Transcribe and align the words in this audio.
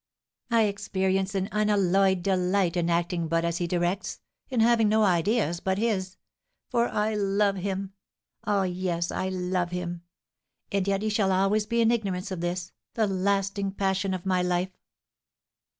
I 0.49 0.63
experience 0.63 1.35
an 1.35 1.47
unalloyed 1.51 2.23
delight 2.23 2.75
in 2.75 2.89
acting 2.89 3.27
but 3.27 3.45
as 3.45 3.59
he 3.59 3.67
directs, 3.67 4.19
in 4.49 4.59
having 4.59 4.89
no 4.89 5.03
ideas 5.03 5.59
but 5.59 5.77
his; 5.77 6.17
for 6.71 6.89
I 6.89 7.13
love 7.13 7.57
him, 7.57 7.93
ah, 8.43 8.63
yes, 8.63 9.11
I 9.11 9.29
love 9.29 9.69
him! 9.69 10.01
And 10.71 10.87
yet 10.87 11.03
he 11.03 11.09
shall 11.09 11.31
always 11.31 11.67
be 11.67 11.81
in 11.81 11.91
ignorance 11.91 12.31
of 12.31 12.41
this, 12.41 12.71
the 12.95 13.05
lasting 13.05 13.73
passion 13.73 14.15
of 14.15 14.25
my 14.25 14.41
life." 14.41 14.75